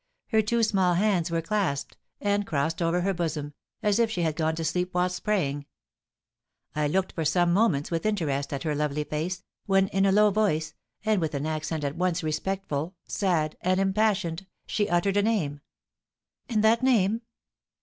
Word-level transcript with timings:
Her 0.29 0.41
two 0.41 0.63
small 0.63 0.95
hands 0.95 1.29
were 1.29 1.43
clasped, 1.43 1.95
and 2.19 2.47
crossed 2.47 2.81
over 2.81 3.01
her 3.01 3.13
bosom, 3.13 3.53
as 3.83 3.99
if 3.99 4.09
she 4.09 4.23
had 4.23 4.35
gone 4.35 4.55
to 4.55 4.63
sleep 4.65 4.95
whilst 4.95 5.23
praying. 5.23 5.67
I 6.75 6.87
looked 6.87 7.11
for 7.11 7.23
some 7.23 7.53
moments 7.53 7.91
with 7.91 8.07
interest 8.07 8.51
at 8.51 8.63
her 8.63 8.73
lovely 8.73 9.03
face, 9.03 9.43
when, 9.67 9.89
in 9.89 10.07
a 10.07 10.11
low 10.11 10.31
voice, 10.31 10.73
and 11.05 11.21
with 11.21 11.35
an 11.35 11.45
accent 11.45 11.83
at 11.83 11.97
once 11.97 12.23
respectful, 12.23 12.95
sad, 13.05 13.55
and 13.61 13.79
impassioned, 13.79 14.47
she 14.65 14.89
uttered 14.89 15.17
a 15.17 15.21
name." 15.21 15.61
"And 16.49 16.63
that 16.63 16.81
name?" 16.81 17.21